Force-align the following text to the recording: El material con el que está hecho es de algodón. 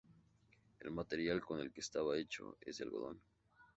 El 0.79 0.89
material 0.89 1.41
con 1.41 1.59
el 1.59 1.71
que 1.71 1.81
está 1.81 1.99
hecho 2.17 2.57
es 2.61 2.79
de 2.79 2.85
algodón. 2.85 3.21